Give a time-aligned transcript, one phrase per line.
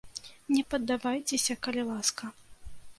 [0.55, 2.35] Не паддавайцеся, калі ласка.